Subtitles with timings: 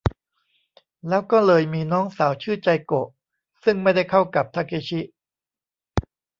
[1.09, 3.07] แล้วก็เลยมีน้องสาวชื่อไจโกะ
[3.63, 5.01] ซึ่งไม่ได้เข้ากับทาเคชิ